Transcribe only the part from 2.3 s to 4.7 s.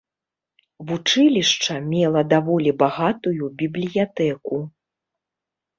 даволі багатую бібліятэку.